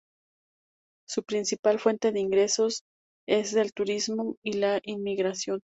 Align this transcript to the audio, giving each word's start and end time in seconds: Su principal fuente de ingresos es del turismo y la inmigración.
Su 1.07 1.21
principal 1.21 1.79
fuente 1.79 2.11
de 2.11 2.19
ingresos 2.19 2.81
es 3.27 3.51
del 3.51 3.71
turismo 3.71 4.35
y 4.41 4.53
la 4.53 4.79
inmigración. 4.81 5.61